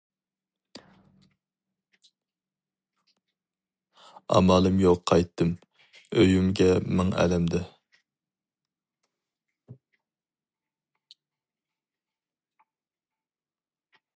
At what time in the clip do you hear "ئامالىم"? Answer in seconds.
4.35-4.79